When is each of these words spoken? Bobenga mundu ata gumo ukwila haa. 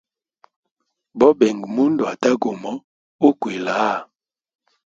Bobenga 1.19 1.67
mundu 1.75 2.01
ata 2.11 2.29
gumo 2.41 2.71
ukwila 3.29 3.71
haa. 3.79 3.99